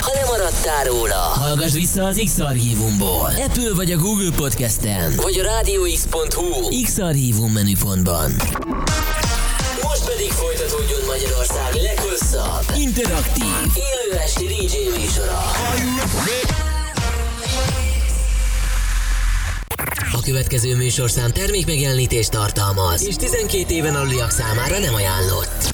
Ha 0.00 0.10
nem 0.14 0.26
maradtál 0.26 0.84
róla, 0.84 1.14
hallgass 1.14 1.72
vissza 1.72 2.04
az 2.04 2.20
X-Archívumból. 2.24 3.30
Apple 3.46 3.74
vagy 3.74 3.92
a 3.92 3.96
Google 3.96 4.30
Podcasten, 4.36 5.12
vagy 5.16 5.38
a 5.38 5.42
rádióx.hu 5.42 6.82
X-Archívum 6.82 7.52
menüpontban. 7.52 8.30
Most 9.82 10.04
pedig 10.04 10.30
folytatódjon 10.30 11.00
Magyarország 11.06 11.74
leghosszabb, 11.82 12.76
interaktív, 12.76 13.44
élő 13.74 14.18
esti 14.18 14.44
DJ 14.44 15.00
műsora. 15.00 15.40
A 20.12 20.20
következő 20.24 20.76
műsorszám 20.76 21.30
termékmegjelenítést 21.30 22.30
tartalmaz, 22.30 23.06
és 23.06 23.14
12 23.16 23.74
éven 23.74 23.94
aluliak 23.94 24.30
számára 24.30 24.78
nem 24.78 24.94
ajánlott. 24.94 25.71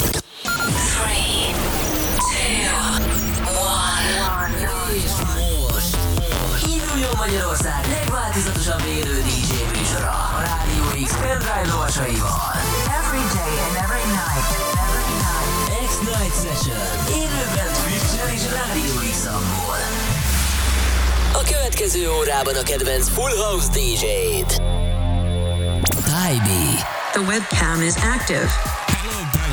Lovasaival. 11.99 12.39
Every 13.01 13.25
day 13.35 13.53
and 13.67 13.77
every 13.85 14.07
night. 14.15 14.47
Every 14.87 15.11
night. 15.25 15.51
X-Night 15.87 16.33
Session. 16.33 16.79
Élőben 17.09 17.73
Twitch-en 17.83 18.35
és 18.35 18.43
Rádió 18.53 19.11
x 19.11 19.27
A 21.33 21.43
következő 21.43 22.11
órában 22.11 22.55
a 22.55 22.63
kedvenc 22.63 23.09
Full 23.09 23.37
House 23.37 23.69
DJ-t. 23.69 24.61
Tybee. 26.05 26.87
The 27.13 27.21
webcam 27.21 27.83
is 27.83 27.95
active. 27.97 28.88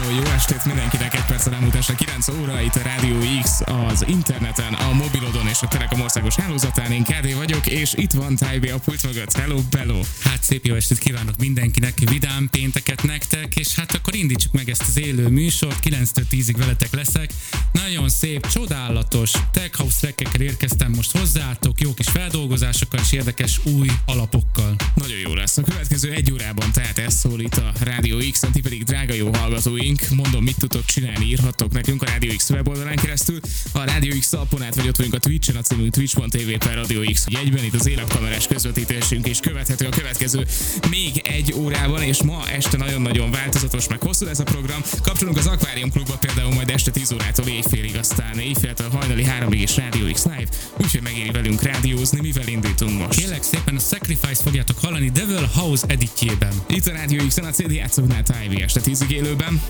Hello, 0.06 0.18
jó 0.18 0.32
estét 0.32 0.66
mindenkinek, 0.66 1.14
egy 1.14 1.26
perc 1.26 1.46
elmúlt 1.48 1.76
este 1.76 1.96
9 1.96 2.28
óra, 2.28 2.62
itt 2.62 2.76
a 2.76 2.82
Rádió 2.82 3.16
X 3.42 3.62
az 3.66 4.06
interneten, 4.08 4.74
a 4.74 4.94
mobilodon 4.94 5.48
és 5.48 5.62
a 5.62 5.68
Telekom 5.68 6.02
országos 6.02 6.36
hálózatán. 6.36 6.92
Én 6.92 7.04
KD 7.04 7.36
vagyok, 7.36 7.68
és 7.68 7.94
itt 7.94 8.12
van 8.12 8.36
Tybe 8.36 8.74
a 8.74 8.78
pult 8.78 9.04
mögött. 9.04 9.38
Hello, 9.38 9.60
bello. 9.70 10.02
Hát 10.24 10.44
szép 10.44 10.66
jó 10.66 10.76
estét 10.76 10.98
kívánok 10.98 11.38
mindenkinek, 11.38 11.94
vidám 12.10 12.50
pénteket 12.50 13.04
nektek, 13.04 13.56
és 13.56 13.76
hát 13.76 13.94
akkor 13.94 14.16
indítsuk 14.16 14.52
meg 14.52 14.70
ezt 14.70 14.84
az 14.88 15.00
élő 15.00 15.28
műsort, 15.28 15.80
9-től 15.84 16.24
10-ig 16.32 16.56
veletek 16.58 16.94
leszek. 16.94 17.34
Nagyon 17.72 18.10
szép, 18.10 18.48
csodálatos 18.48 19.32
tech 19.52 19.78
house 19.78 19.98
trackekkel 20.00 20.42
érkeztem 20.42 20.92
most 20.92 21.18
hozzátok, 21.18 21.82
jó 21.82 21.94
kis 21.94 22.08
feldolgozásokkal 22.08 23.00
és 23.00 23.12
érdekes 23.12 23.60
új 23.64 23.88
alapokkal. 24.06 24.76
Nagyon 24.96 25.18
jó 25.18 25.34
lesz. 25.34 25.58
A 25.58 25.62
következő 25.62 26.12
egy 26.12 26.32
órában 26.32 26.72
tehát 26.72 26.98
ez 26.98 27.14
szól 27.14 27.40
itt 27.40 27.58
a 27.58 27.72
Rádió 27.80 28.18
x 28.32 28.40
ti 28.54 28.62
pedig 28.62 28.84
drága 28.84 29.14
jó 29.14 29.30
hallgatóink. 29.34 29.95
Mondom, 30.10 30.44
mit 30.44 30.58
tudtok 30.58 30.86
csinálni, 30.86 31.26
írhattok 31.26 31.72
nekünk 31.72 32.02
a 32.02 32.06
Rádió 32.06 32.36
X 32.36 32.50
weboldalán 32.50 32.96
keresztül. 32.96 33.40
A 33.72 33.84
Rádió 33.84 34.20
X 34.20 34.34
alapon 34.34 34.64
át 34.64 34.76
vagy 34.76 34.88
ott 34.88 34.98
vagyunk 34.98 35.16
a 35.16 35.20
Twitch-en, 35.20 35.56
a 35.56 35.62
címünk 35.62 35.94
twitch.tv 35.94 36.52
per 36.58 36.74
Rádió 36.74 37.02
X 37.14 37.26
egyben, 37.26 37.64
itt 37.64 37.74
az 37.74 37.88
élapkamerás 37.88 38.48
közvetítésünk 38.48 39.28
is 39.28 39.40
követhető 39.40 39.86
a 39.86 39.90
következő 39.90 40.46
még 40.90 41.22
egy 41.24 41.54
órában, 41.54 42.02
és 42.02 42.24
ma 42.24 42.44
este 42.50 42.78
nagyon-nagyon 42.78 43.32
változatos, 43.32 43.88
meg 43.88 44.02
hosszú 44.02 44.26
ez 44.26 44.40
a 44.40 44.44
program. 44.44 44.82
Kapcsolunk 45.04 45.38
az 45.38 45.48
Aquarium 45.48 45.92
Klubba 45.92 46.18
például 46.18 46.54
majd 46.54 46.70
este 46.70 46.92
10 46.92 47.12
órától 47.12 47.48
éjfélig, 47.48 47.96
aztán 47.98 48.40
éjféltől 48.40 48.90
hajnali 48.90 49.26
3-ig 49.40 49.60
is 49.62 49.76
Rádió 49.76 50.12
X 50.12 50.24
Live, 50.24 50.50
úgyhogy 50.78 51.02
megéri 51.02 51.32
velünk 51.32 51.62
rádiózni, 51.62 52.22
mivel 52.22 52.48
indítunk 52.48 53.00
most. 53.00 53.20
Kérlek 53.20 53.44
szépen 53.44 53.76
a 53.76 53.80
Sacrifice 53.80 54.44
fogjátok 54.44 54.80
hallani 54.80 55.10
Devil 55.10 55.50
House 55.54 55.88
editjében. 55.88 56.54
Itt 56.68 56.88
a 56.88 56.92
Rádió 56.92 57.28
X-en 57.28 57.46
a 57.46 57.52
CD 57.52 57.72
játszóknál 57.72 58.24
Tyve 58.24 58.64
este 58.64 58.80
10 58.80 59.06
élőben. 59.10 59.62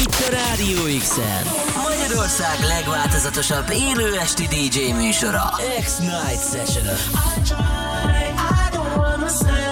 Itt 0.00 0.26
a 0.26 0.30
Rádió 0.30 0.98
x 0.98 1.16
Magyarország 1.88 2.58
legváltozatosabb 2.68 3.70
élő 3.70 4.18
esti 4.18 4.46
DJ 4.46 4.92
műsora. 4.92 5.50
X-Night 5.80 6.42
Session. 6.52 6.96
Thank 9.32 9.67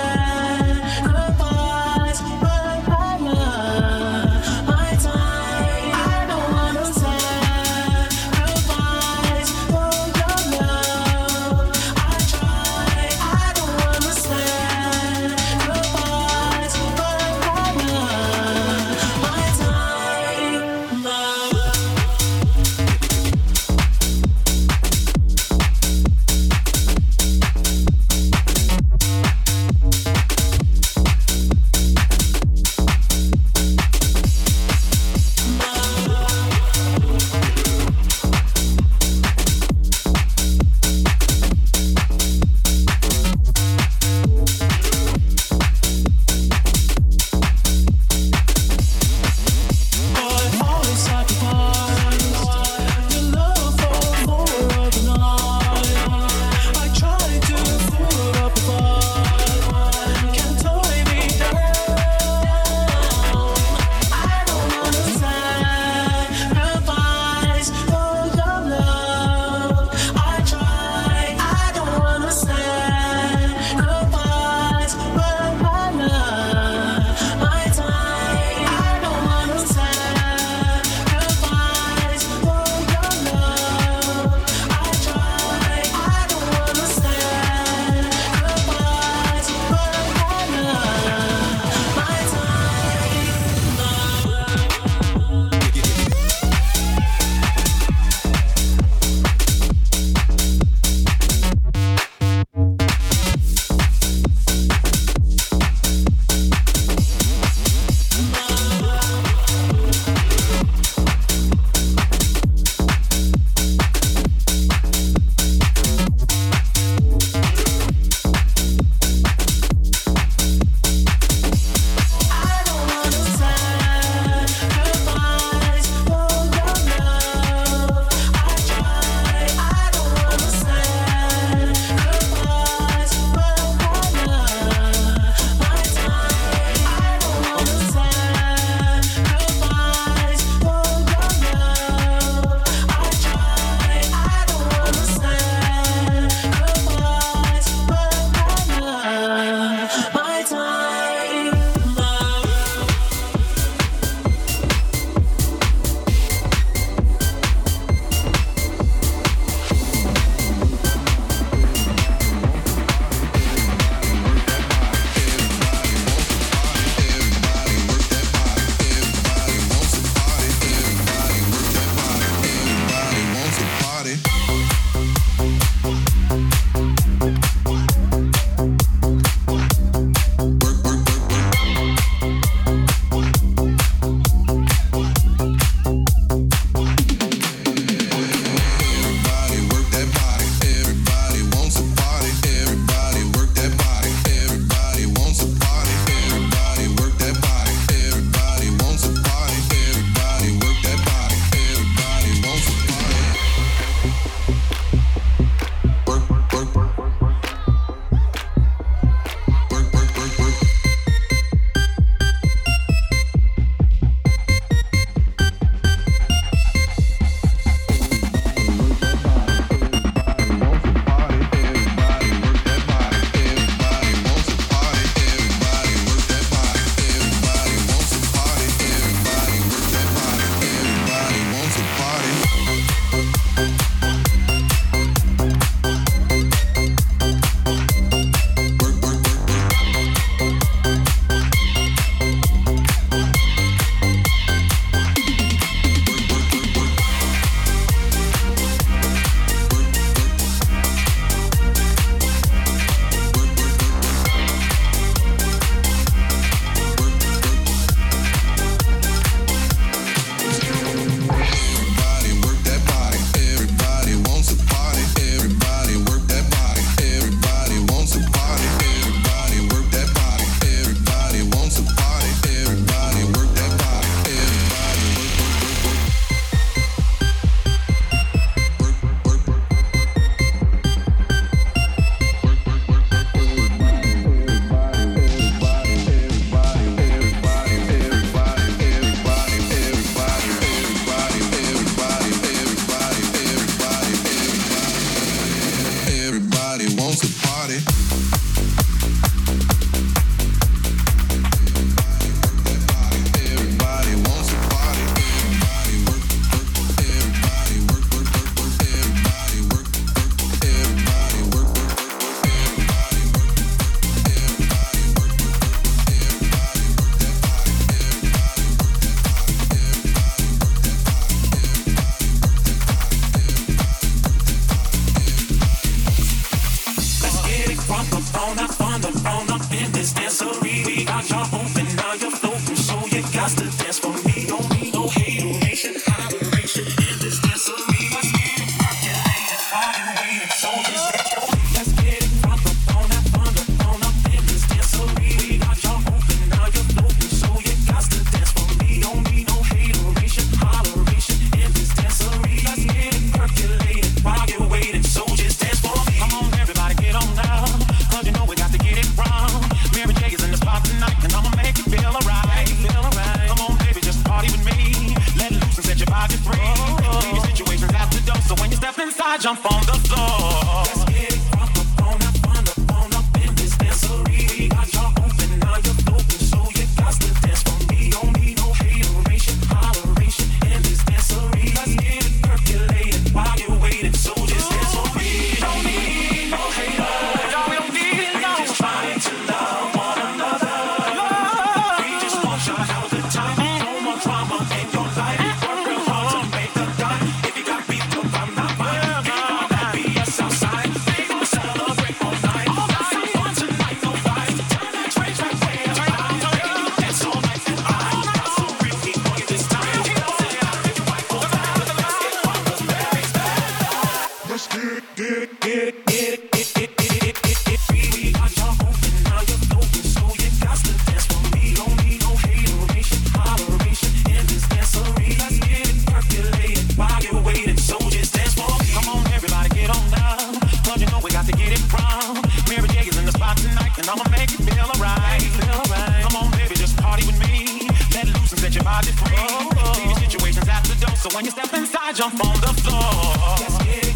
so 441.29 441.37
when 441.37 441.45
you 441.45 441.51
step 441.51 441.73
inside, 441.75 442.15
jump 442.15 442.45
on 442.45 442.61
the 442.61 442.73
floor. 442.83 444.16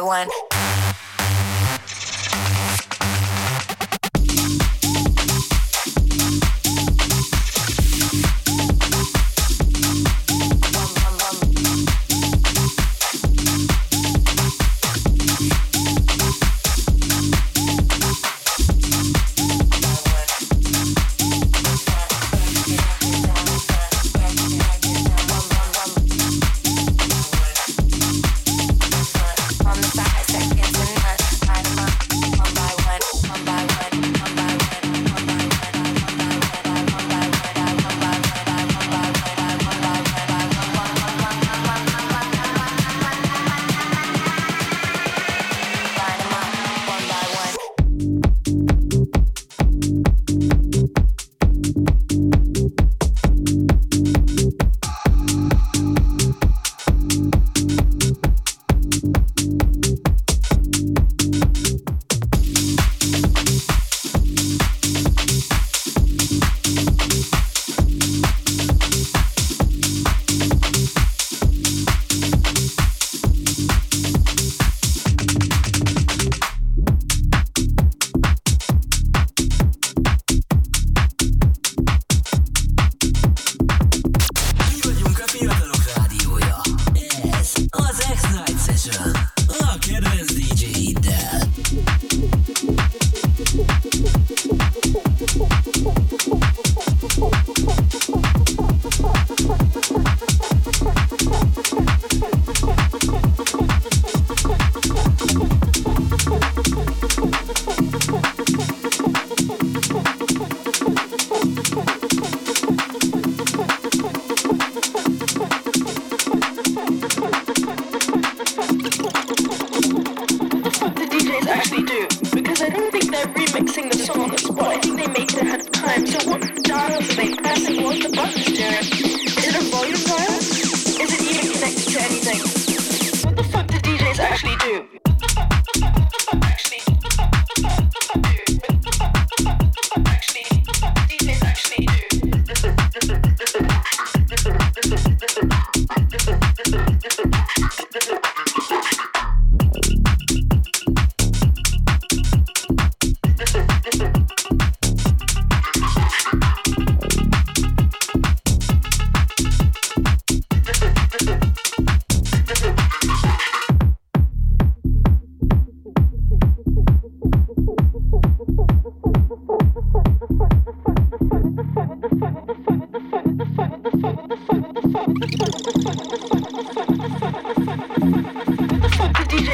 one. 0.00 0.28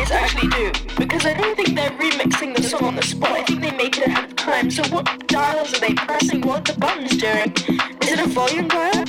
DJs 0.02 0.10
actually 0.10 0.48
do. 0.48 0.72
Because 0.96 1.26
I 1.26 1.34
don't 1.34 1.56
think 1.56 1.74
they're 1.76 1.90
remixing 1.90 2.56
the 2.56 2.62
song 2.62 2.84
on 2.84 2.96
the 2.96 3.02
spot. 3.02 3.30
I 3.30 3.42
think 3.42 3.60
they 3.60 3.70
make 3.70 3.96
it 3.98 4.06
ahead 4.06 4.24
of 4.24 4.36
time. 4.36 4.70
So 4.70 4.82
what 4.94 5.28
dials 5.28 5.74
are 5.74 5.80
they 5.80 5.94
pressing? 5.94 6.40
What 6.42 6.64
the 6.64 6.74
buttons 6.74 7.16
doing? 7.16 7.52
Is 8.02 8.12
it 8.12 8.18
a 8.18 8.26
volume 8.26 8.68
dial? 8.68 9.02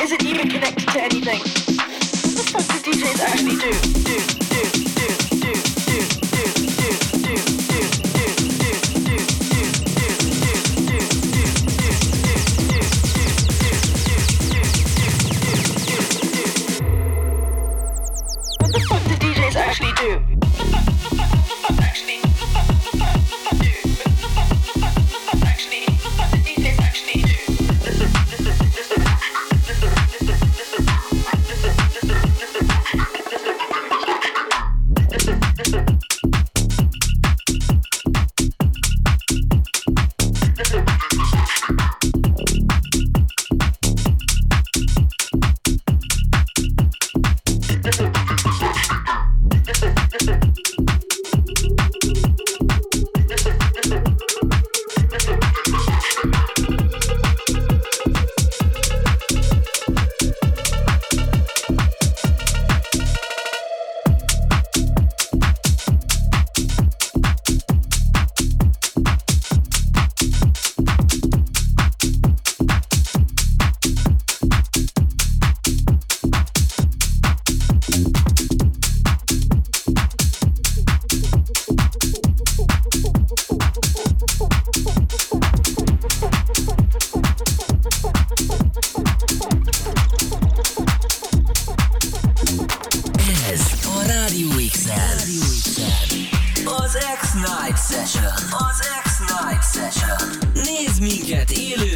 Is 0.00 0.12
it 0.12 0.24
even 0.24 0.48
connected 0.48 0.88
to 0.88 1.02
anything? 1.02 1.40
What 1.40 2.34
the 2.36 2.44
fuck 2.52 2.82
do 2.82 2.92
DJs 2.92 3.20
actually 3.20 3.56
do? 3.56 4.34
Do. 4.34 4.37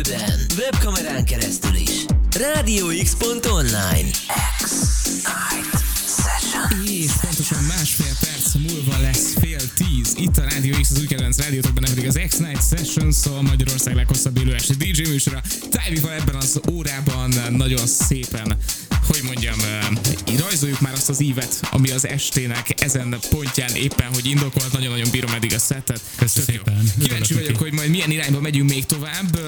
élőben, 0.08 0.46
webkamerán 0.58 1.24
keresztül 1.24 1.74
is. 1.74 2.04
Rádióx.online 2.40 4.10
X 4.62 4.72
Night 5.06 5.82
Session 6.06 6.86
És 6.86 7.10
pontosan 7.20 7.62
másfél 7.64 8.14
perc 8.20 8.54
múlva 8.54 9.00
lesz 9.00 9.34
fél 9.40 9.60
tíz. 9.74 10.14
Itt 10.16 10.36
a 10.36 10.42
Rádió 10.42 10.74
X, 10.80 10.90
az 10.90 10.98
új 10.98 11.06
kedvenc 11.06 11.38
rádiótokban, 11.38 11.82
nem 11.82 11.94
pedig 11.94 12.08
az 12.08 12.20
X 12.28 12.36
Night 12.36 12.68
Session, 12.68 13.12
szóval 13.12 13.42
Magyarország 13.42 13.94
leghosszabb 13.94 14.38
élő 14.38 14.54
esti 14.54 14.74
DJ 14.74 15.08
műsora. 15.08 15.40
Tájvival 15.70 16.12
ebben 16.12 16.34
az 16.34 16.60
órában 16.70 17.34
nagyon 17.50 17.86
szépen 17.86 18.56
hogy 19.12 19.22
mondjam, 19.24 19.58
rajzoljuk 20.38 20.80
már 20.80 20.92
azt 20.92 21.08
az 21.08 21.22
ívet, 21.22 21.60
ami 21.70 21.90
az 21.90 22.06
estének 22.06 22.82
ezen 22.82 23.18
pontján 23.30 23.74
éppen, 23.74 24.06
hogy 24.14 24.26
indokolt, 24.26 24.72
nagyon-nagyon 24.72 25.10
bírom 25.10 25.32
eddig 25.32 25.54
a 25.54 25.58
szettet. 25.58 26.00
Köszönöm 26.16 26.46
szépen. 26.48 26.92
Kíváncsi 27.02 27.34
vagyok, 27.34 27.56
hogy 27.56 27.72
majd 27.72 27.90
milyen 27.90 28.10
irányba 28.10 28.40
megyünk 28.40 28.70
még 28.70 28.86
tovább. 28.86 29.38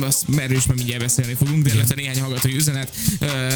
Azt 0.00 0.22
erről 0.36 0.56
is 0.56 0.64
majd 0.64 0.78
mindjárt 0.78 1.02
beszélni 1.02 1.34
fogunk, 1.34 1.64
de 1.64 1.74
illetve 1.74 1.94
néhány 1.94 2.20
hallgatói 2.20 2.54
üzenet. 2.54 2.92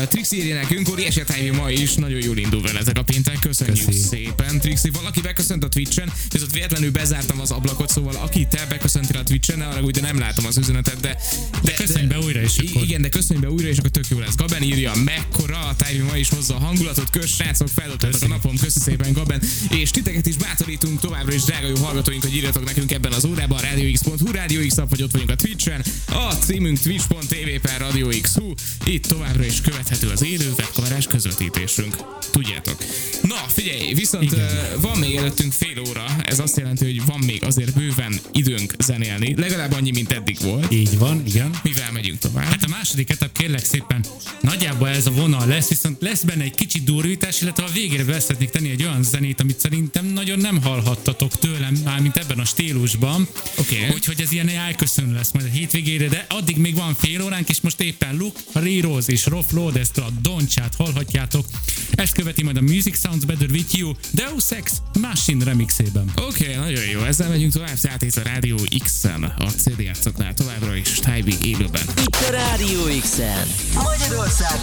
Trixi 0.09 0.37
írja 0.37 0.55
nekünk, 0.55 0.89
óriási 0.91 1.23
ma 1.53 1.71
is, 1.71 1.95
nagyon 1.95 2.23
jól 2.23 2.37
indul 2.37 2.63
veletek 2.63 2.99
a 2.99 3.03
péntek. 3.03 3.39
Köszönjük 3.39 3.85
Köszi. 3.87 3.99
szépen. 3.99 4.59
Trixi, 4.61 4.91
valaki 4.91 5.21
beköszönt 5.21 5.65
a 5.65 5.69
Twitch-en, 5.69 6.13
viszont 6.29 6.53
véletlenül 6.53 6.91
bezártam 6.91 7.41
az 7.41 7.51
ablakot, 7.51 7.91
szóval 7.91 8.15
aki 8.15 8.47
te 8.51 8.67
beköszöntél 8.69 9.17
a 9.17 9.23
Twitch-en, 9.23 9.61
arra 9.61 9.81
úgy, 9.83 9.91
de 9.95 10.01
nem 10.01 10.19
látom 10.19 10.47
az 10.47 10.57
üzenetet, 10.57 11.01
de, 11.01 11.17
de, 11.63 11.73
köszönj 11.73 12.07
be 12.07 12.19
újra, 12.19 12.41
és 12.41 12.53
I- 12.59 12.69
akkor- 12.69 12.83
Igen, 12.83 13.03
de 13.03 13.09
köszönj 13.09 13.41
be 13.41 13.51
újra, 13.51 13.69
és 13.69 13.79
akkor 13.79 13.91
tök 13.91 14.05
jó 14.09 14.19
lesz. 14.19 14.35
Gaben 14.37 14.63
írja, 14.63 14.93
mekkora 15.31 15.59
a 15.59 15.77
tájvi 15.77 16.03
ma 16.03 16.17
is 16.17 16.29
hozza 16.29 16.55
a 16.55 16.59
hangulatot, 16.59 17.11
kösz 17.11 17.35
srácok, 17.35 17.69
feldobtatok 17.69 18.23
a 18.23 18.27
napom, 18.27 18.57
köszi 18.57 18.81
szépen 18.81 19.13
Gaben, 19.13 19.43
és 19.71 19.91
titeket 19.91 20.27
is 20.27 20.37
bátorítunk 20.37 21.01
továbbra 21.01 21.33
is, 21.35 21.43
drága 21.43 21.67
jó 21.67 21.77
hallgatóink, 21.77 22.23
hogy 22.23 22.35
írjatok 22.35 22.65
nekünk 22.65 22.93
ebben 22.93 23.13
az 23.13 23.25
órában, 23.25 23.61
radiox.hu, 23.61 24.33
Radio 24.33 24.67
X 24.67 24.79
app, 24.79 24.91
vagy 24.91 25.03
ott 25.03 25.11
vagyunk 25.11 25.31
a 25.31 25.35
Twitch-en, 25.35 25.85
a 26.07 26.35
címünk 26.35 26.79
twitch.tv 26.79 27.61
per 27.63 27.81
Radio 27.81 28.09
X, 28.21 28.35
Hu. 28.35 28.53
itt 28.85 29.07
továbbra 29.07 29.45
is 29.45 29.61
követhető 29.61 30.09
az 30.09 30.25
élő 30.25 30.53
webkamerás 30.59 31.07
közvetítésünk. 31.07 31.97
Tudjátok. 32.31 32.77
Na, 33.23 33.37
figyelj, 33.49 33.95
viszont 33.95 34.33
Igen. 34.33 34.81
van 34.81 34.99
még 34.99 35.17
előttünk 35.17 35.53
fél 35.53 35.83
óra, 35.89 36.05
ez 36.23 36.39
azt 36.39 36.57
jelenti, 36.57 36.85
hogy 36.85 37.07
van 37.07 37.19
még 37.19 37.45
azért 37.45 37.75
bőven 37.75 38.21
időnk 38.33 38.75
zenélni, 38.79 39.35
legalább 39.37 39.73
annyi, 39.73 39.91
mint 39.91 40.13
eddig 40.13 40.37
volt. 40.43 40.73
Így 40.73 40.99
van, 40.99 41.23
igen. 41.27 41.51
Mivel 41.63 41.93
megyünk 41.93 42.19
tovább? 42.19 42.45
Hát 42.45 42.65
a 42.65 42.69
második 42.69 43.11
etap 43.11 43.33
kérlek 43.33 43.65
szépen 43.65 44.05
nagyjából 44.41 44.89
ez 44.89 45.07
a 45.09 45.13
vonal 45.13 45.47
lesz, 45.47 45.69
viszont 45.69 45.97
lesz 46.01 46.23
benne 46.23 46.43
egy 46.43 46.55
kicsi 46.55 46.81
durvítás, 46.81 47.41
illetve 47.41 47.65
a 47.65 47.69
végére 47.73 48.05
be 48.05 48.21
szeretnék 48.21 48.51
tenni 48.51 48.71
egy 48.71 48.83
olyan 48.83 49.03
zenét, 49.03 49.41
amit 49.41 49.61
szerintem 49.61 50.07
nagyon 50.07 50.39
nem 50.39 50.63
hallhattatok 50.63 51.39
tőlem, 51.39 51.75
mármint 51.85 52.17
ebben 52.17 52.39
a 52.39 52.45
stílusban. 52.45 53.29
Oké. 53.59 53.89
Úgyhogy 53.95 54.21
ez 54.21 54.33
ilyen 54.33 54.49
elköszönő 54.49 55.15
lesz 55.15 55.33
majd 55.33 55.47
a 55.47 55.51
hétvégére, 55.51 56.09
de 56.09 56.27
addig 56.29 56.57
még 56.57 56.75
van 56.75 56.95
fél 56.95 57.23
óránk, 57.23 57.49
és 57.49 57.61
most 57.61 57.81
éppen 57.81 58.17
Luke, 58.17 58.41
Riros 58.53 59.07
és 59.07 59.27
Rolf 59.27 59.53
Lodestra 59.53 60.05
a 60.05 60.11
Doncsát 60.23 60.75
hallhatjátok. 60.75 61.47
Ezt 61.91 62.13
követi 62.15 62.43
majd 62.43 62.57
a 62.57 62.61
Music 62.61 63.01
Sounds 63.01 63.25
Better 63.25 63.51
With 63.51 63.79
You 63.79 63.93
Deus 64.13 64.51
Ex 64.51 64.73
Machine 65.01 65.45
remixében. 65.45 66.13
Oké, 66.17 66.45
okay, 66.45 66.55
nagyon 66.55 66.85
jó. 66.85 67.01
Ezzel 67.01 67.29
megyünk 67.29 67.53
tovább, 67.53 67.79
tehát 67.81 68.03
itt 68.03 68.17
a 68.17 68.23
Rádió 68.23 68.57
X-en, 68.85 69.23
a 69.23 69.47
CD 69.47 69.81
játszoknál 69.81 70.35
továbbra 70.35 70.77
is 70.77 70.89
Tybi 70.89 71.35
élőben. 71.43 71.83
Itt 72.01 72.17
a 72.29 72.31
Rádió 72.31 73.01
X-en. 73.01 73.47
Magyarország 73.75 74.63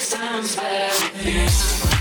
six 0.00 0.18
times 0.18 0.56
better. 0.56 1.99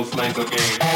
no 0.00 0.06
flank 0.06 0.38
again. 0.38 0.89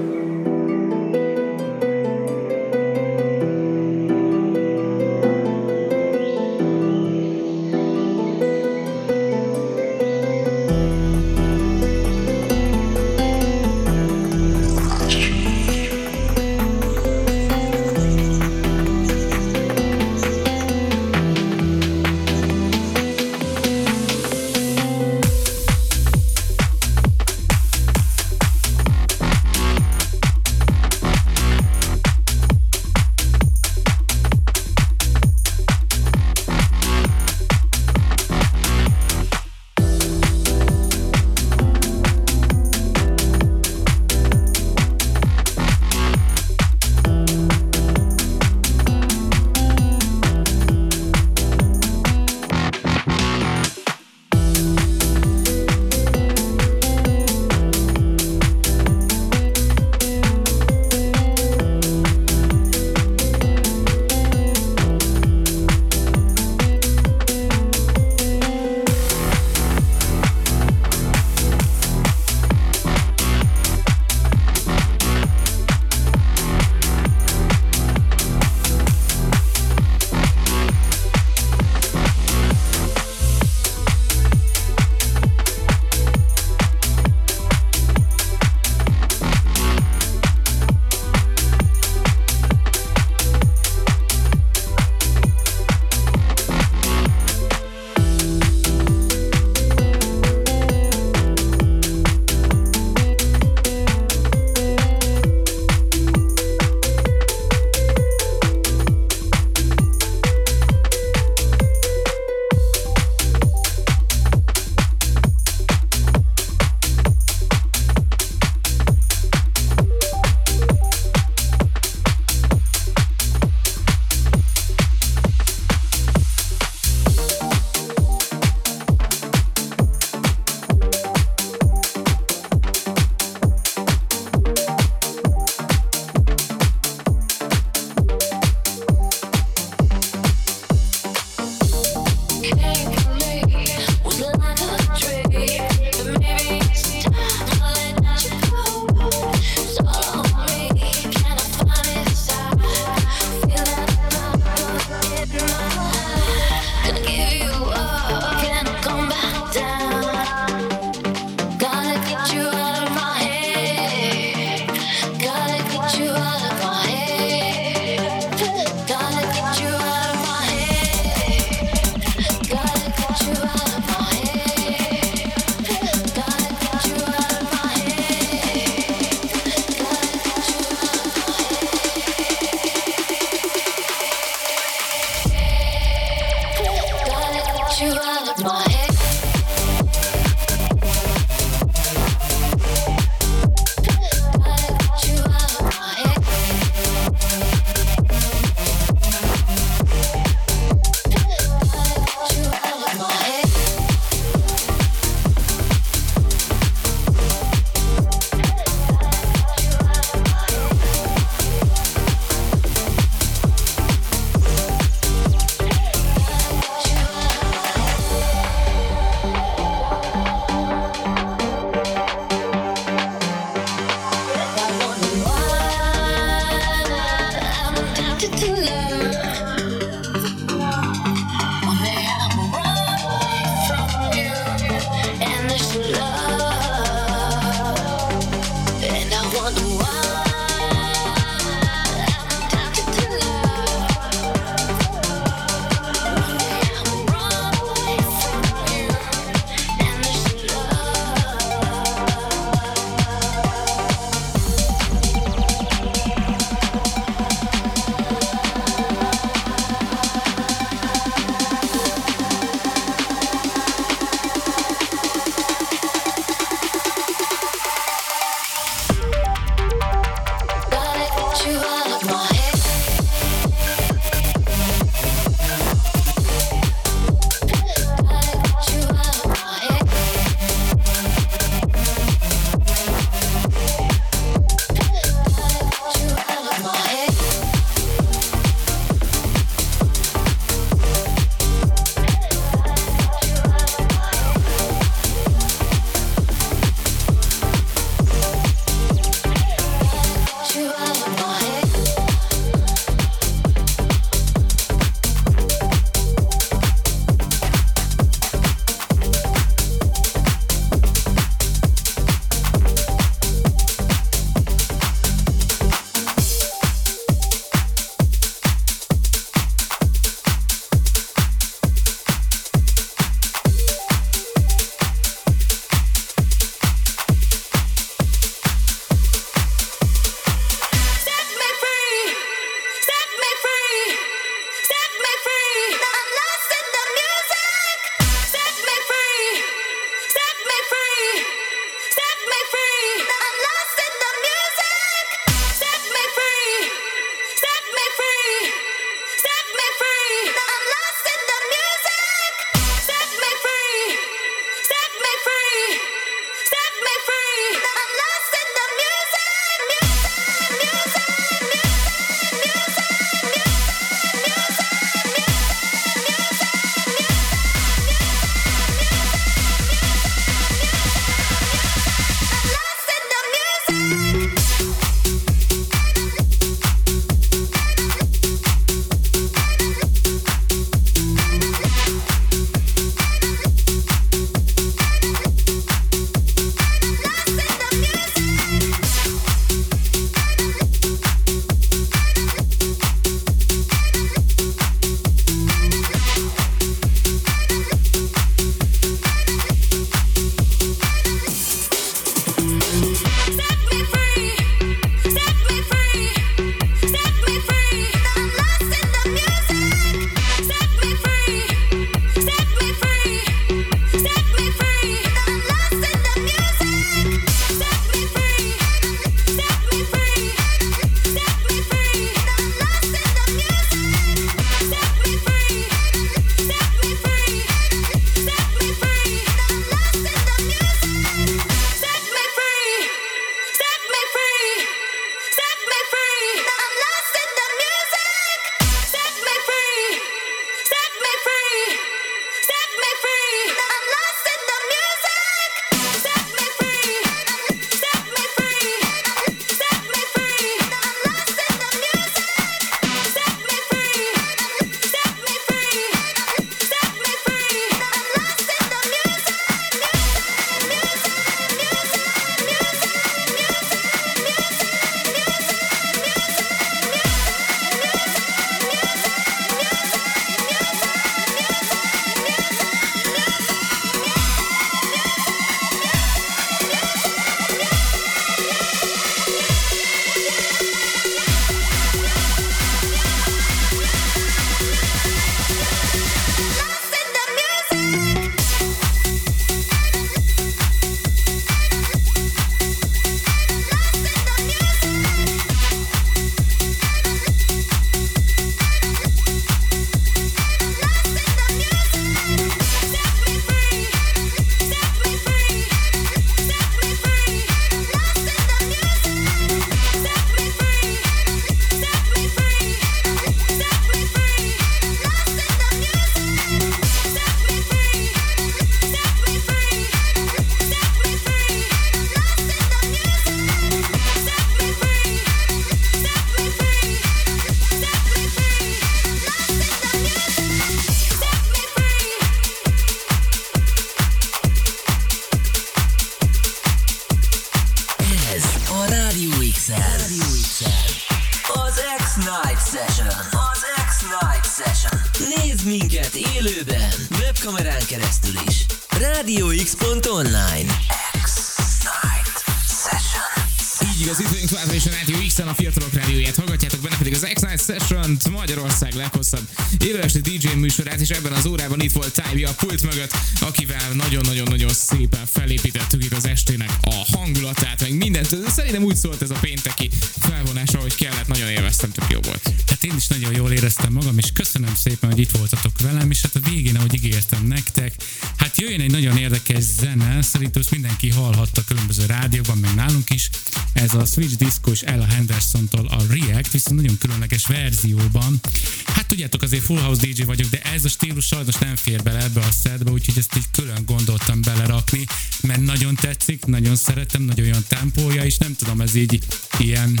Élőesti 559.86 560.20
DJ 560.20 560.48
műsorát, 560.54 561.00
és 561.00 561.10
ebben 561.10 561.32
az 561.32 561.46
órában 561.46 561.80
itt 561.80 561.92
volt 561.92 562.22
Tybi 562.22 562.44
a 562.44 562.54
pult 562.56 562.82
mögött, 562.82 563.14
akivel 563.40 563.92
nagyon-nagyon-nagyon 563.92 564.72
szépen 564.72 565.26
felépítettük 565.26 566.04
itt 566.04 566.12
az 566.12 566.26
estének 566.26 566.70
a 566.80 567.16
hangulatát, 567.16 567.80
meg 567.80 567.96
mindent. 567.96 568.36
Szerintem 568.48 568.82
úgy 568.82 568.96
szólt 568.96 569.22
ez 569.22 569.30
a 569.30 569.38
pénteki 569.40 569.90
felvonás, 570.18 570.74
ahogy 570.74 570.94
kellett, 570.94 571.26
nagyon 571.26 571.48
élveztem, 571.48 571.90
tök 571.90 572.04
jó 572.08 572.20
volt. 572.20 572.55
Én 572.86 572.96
is 572.96 573.06
nagyon 573.06 573.34
jól 573.34 573.52
éreztem 573.52 573.92
magam, 573.92 574.18
és 574.18 574.32
köszönöm 574.32 574.74
szépen, 574.74 575.10
hogy 575.10 575.18
itt 575.18 575.30
voltatok 575.30 575.80
velem, 575.80 576.10
és 576.10 576.20
hát 576.20 576.36
a 576.36 576.48
végén, 576.50 576.76
ahogy 576.76 576.94
ígértem 576.94 577.46
nektek, 577.46 577.94
hát 578.36 578.58
jöjjön 578.58 578.80
egy 578.80 578.90
nagyon 578.90 579.16
érdekes 579.16 579.62
zene, 579.62 580.22
szerintem 580.22 580.60
ezt 580.60 580.70
mindenki 580.70 581.10
hallhatta 581.10 581.64
különböző 581.64 582.06
rádióban, 582.06 582.58
meg 582.58 582.74
nálunk 582.74 583.10
is, 583.10 583.30
ez 583.72 583.94
a 583.94 584.04
Switch 584.04 584.36
Disco 584.36 584.70
és 584.70 584.82
Ella 584.82 585.06
Henderson-tól 585.06 585.86
a 585.86 586.02
React, 586.08 586.52
viszont 586.52 586.76
nagyon 586.76 586.98
különleges 586.98 587.46
verzióban. 587.46 588.40
Hát 588.84 589.06
tudjátok, 589.06 589.42
azért 589.42 589.64
full 589.64 589.80
house 589.80 590.06
DJ 590.06 590.22
vagyok, 590.22 590.50
de 590.50 590.60
ez 590.60 590.84
a 590.84 590.88
stílus 590.88 591.26
sajnos 591.26 591.54
nem 591.54 591.76
fér 591.76 592.02
bele 592.02 592.22
ebbe 592.22 592.40
a 592.40 592.50
setbe, 592.62 592.90
úgyhogy 592.90 593.18
ezt 593.18 593.36
így 593.36 593.50
külön 593.52 593.84
gondoltam 593.86 594.40
belerakni, 594.42 595.04
mert 595.42 595.60
nagyon 595.60 595.94
tetszik, 595.94 596.44
nagyon 596.44 596.76
szeretem, 596.76 597.22
nagyon 597.22 597.44
olyan 597.46 597.64
tempója, 597.68 598.24
és 598.24 598.36
nem 598.36 598.54
tudom, 598.54 598.80
ez 598.80 598.94
így 598.94 599.18
ilyen 599.58 600.00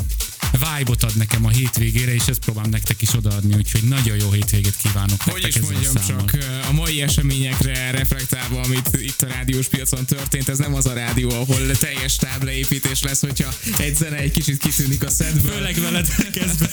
vibe-ot 0.58 1.02
ad 1.02 1.16
nekem 1.16 1.44
a 1.44 1.48
hétvégére, 1.48 2.14
és 2.14 2.26
ezt 2.26 2.38
próbálom 2.38 2.70
nektek 2.70 3.02
is 3.02 3.14
odaadni, 3.14 3.54
úgyhogy 3.54 3.82
nagyon 3.82 4.16
jó 4.16 4.30
hétvégét 4.30 4.76
kívánok 4.82 5.20
Hogy 5.22 5.32
nektek 5.42 5.62
is 5.62 5.68
a 5.68 5.72
mondjam 5.72 5.94
számmal. 6.06 6.24
csak, 6.30 6.44
a 6.68 6.72
mai 6.72 7.02
eseményekre 7.02 7.90
reflektálva, 7.90 8.60
amit 8.60 8.88
itt 9.00 9.22
a 9.22 9.26
rádiós 9.26 9.66
piacon 9.66 10.04
történt, 10.04 10.48
ez 10.48 10.58
nem 10.58 10.74
az 10.74 10.86
a 10.86 10.92
rádió, 10.92 11.30
ahol 11.30 11.70
teljes 11.78 12.16
táblaépítés 12.16 13.02
lesz, 13.02 13.20
hogyha 13.20 13.52
egy 13.78 13.96
zene 13.96 14.16
egy 14.16 14.30
kicsit 14.30 14.58
kitűnik 14.58 15.04
a 15.04 15.10
szedből. 15.10 15.52
Főleg 15.52 15.80
veled 15.80 16.06
kezdve. 16.32 16.68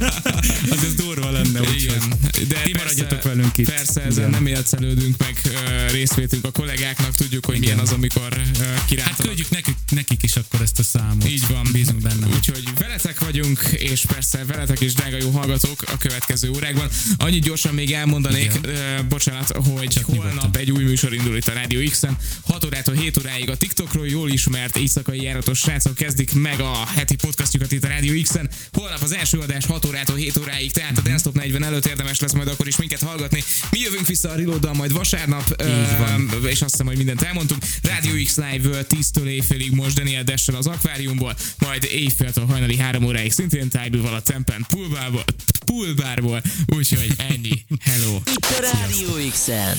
az 0.74 0.84
ez 0.84 0.94
durva 0.94 1.30
lenne, 1.30 1.60
úgyhogy 1.60 1.82
Igen, 1.82 2.08
de 2.32 2.36
ti 2.38 2.44
persze- 2.70 2.76
maradjatok 2.78 3.22
velünk 3.22 3.58
itt. 3.58 3.68
Persze, 3.68 4.00
ezen 4.02 4.18
Igen. 4.28 4.30
nem 4.30 4.46
élcelődünk 4.46 5.16
meg 5.18 5.40
ö, 5.44 5.90
részvétünk 5.90 6.44
a 6.44 6.50
kollégáknak, 6.50 7.14
tudjuk, 7.14 7.44
hogy 7.46 7.58
milyen 7.58 7.78
az, 7.78 7.92
amikor 7.92 8.28
ö, 8.32 8.64
Hát 8.64 8.84
kirántanak. 8.84 9.20
küldjük 9.20 9.50
nekik, 9.50 9.74
nekik 9.90 10.22
is 10.22 10.36
akkor 10.36 10.60
ezt 10.60 10.78
a 10.78 10.82
számot. 10.82 11.28
Így 11.28 11.46
van. 11.48 11.68
Bízunk 11.72 12.00
benne. 12.00 12.26
Úgyhogy 12.26 12.62
veletek 12.78 13.05
vagyunk, 13.14 13.60
és 13.72 14.04
persze 14.04 14.44
veletek 14.44 14.80
is, 14.80 14.92
drága 14.92 15.16
jó 15.20 15.30
hallgatók, 15.30 15.82
a 15.92 15.96
következő 15.98 16.50
órákban. 16.50 16.88
Annyit 17.16 17.42
gyorsan 17.42 17.74
még 17.74 17.92
elmondanék, 17.92 18.52
ö, 18.62 18.72
bocsánat, 19.08 19.50
hogy 19.50 19.88
Csak 19.88 20.04
holnap 20.04 20.56
egy 20.56 20.70
új 20.70 20.84
műsor 20.84 21.14
indul 21.14 21.36
itt 21.36 21.48
a 21.48 21.52
Rádió 21.52 21.90
X-en. 21.90 22.16
6 22.46 22.64
órától 22.64 22.94
7 22.94 23.18
óráig 23.18 23.50
a 23.50 23.56
TikTokról 23.56 24.08
jól 24.08 24.30
ismert 24.30 24.76
éjszakai 24.76 25.22
járatos 25.22 25.58
srácok 25.58 25.94
kezdik 25.94 26.34
meg 26.34 26.60
a 26.60 26.86
heti 26.94 27.14
podcastjukat 27.14 27.72
itt 27.72 27.84
a 27.84 27.88
Rádió 27.88 28.22
X-en. 28.22 28.48
Holnap 28.72 29.02
az 29.02 29.14
első 29.14 29.38
adás 29.38 29.66
6 29.66 29.84
órától 29.84 30.16
7 30.16 30.36
óráig, 30.36 30.72
tehát 30.72 30.98
a 30.98 31.00
Dance 31.00 31.22
Top 31.22 31.34
40 31.34 31.64
előtt 31.64 31.86
érdemes 31.86 32.20
lesz 32.20 32.32
majd 32.32 32.48
akkor 32.48 32.66
is 32.66 32.76
minket 32.76 33.00
hallgatni. 33.02 33.42
Mi 33.70 33.78
jövünk 33.78 34.06
vissza 34.06 34.30
a 34.30 34.34
Reloaddal 34.34 34.74
majd 34.74 34.92
vasárnap, 34.92 35.54
ö, 35.56 36.46
és 36.48 36.60
azt 36.60 36.70
hiszem, 36.70 36.86
hogy 36.86 36.96
mindent 36.96 37.22
elmondtunk. 37.22 37.64
Rádió 37.82 38.12
X 38.24 38.36
Live 38.36 38.84
10-től 38.88 39.26
éjfélig 39.26 39.70
most 39.70 39.96
Daniel 39.96 40.22
Dessel 40.22 40.54
az 40.54 40.66
akváriumból, 40.66 41.36
majd 41.58 41.84
éjféltől 41.90 42.46
hajnali 42.46 42.76
3 42.76 42.95
óráig 43.04 43.32
szintén 43.32 43.68
Tájbőval 43.68 44.14
a 44.14 44.20
Tempen 44.20 44.66
poolbárból, 44.68 45.24
poolbárból, 45.66 46.42
úgyhogy 46.76 47.12
ennyi. 47.18 47.64
Hello! 47.80 48.16
Itt 48.16 48.44
a 48.44 48.60
Rádió 48.60 49.30
X-en. 49.30 49.76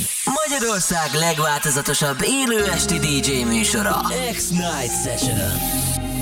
Magyarország 0.47 1.13
legváltozatosabb 1.13 2.17
élő 2.21 2.65
esti 2.65 2.99
DJ 2.99 3.43
műsora. 3.43 4.01
X-Night 4.31 4.91
Session. 5.03 6.16